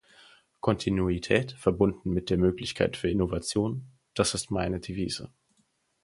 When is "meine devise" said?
4.49-5.29